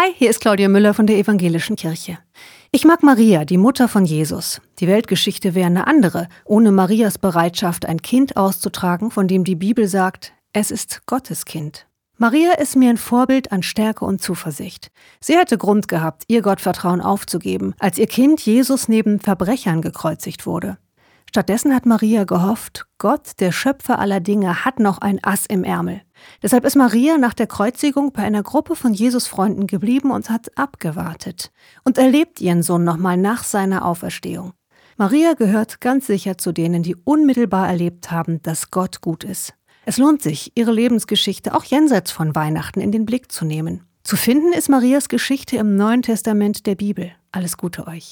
[0.00, 2.18] Hi, hier ist Claudia Müller von der Evangelischen Kirche.
[2.70, 4.60] Ich mag Maria, die Mutter von Jesus.
[4.78, 9.88] Die Weltgeschichte wäre eine andere, ohne Marias Bereitschaft, ein Kind auszutragen, von dem die Bibel
[9.88, 11.88] sagt, es ist Gottes Kind.
[12.16, 14.92] Maria ist mir ein Vorbild an Stärke und Zuversicht.
[15.20, 20.78] Sie hätte Grund gehabt, ihr Gottvertrauen aufzugeben, als ihr Kind Jesus neben Verbrechern gekreuzigt wurde.
[21.28, 26.00] Stattdessen hat Maria gehofft, Gott, der Schöpfer aller Dinge, hat noch ein Ass im Ärmel.
[26.42, 31.52] Deshalb ist Maria nach der Kreuzigung bei einer Gruppe von Jesus-Freunden geblieben und hat abgewartet
[31.84, 34.54] und erlebt ihren Sohn nochmal nach seiner Auferstehung.
[34.96, 39.52] Maria gehört ganz sicher zu denen, die unmittelbar erlebt haben, dass Gott gut ist.
[39.84, 43.84] Es lohnt sich, ihre Lebensgeschichte auch jenseits von Weihnachten in den Blick zu nehmen.
[44.02, 47.12] Zu finden ist Marias Geschichte im Neuen Testament der Bibel.
[47.32, 48.06] Alles Gute euch.